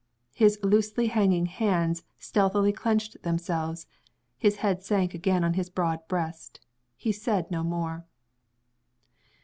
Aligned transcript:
His 0.33 0.57
loosely 0.63 1.05
hanging 1.05 1.45
hands 1.45 2.01
stealthily 2.17 2.71
clenched 2.73 3.21
themselves. 3.21 3.85
His 4.35 4.55
head 4.55 4.81
sank 4.81 5.13
again 5.13 5.43
on 5.43 5.53
his 5.53 5.69
broad 5.69 6.07
breast. 6.07 6.59
He 6.95 7.11
said 7.11 7.51
no 7.51 7.61
more. 7.61 8.07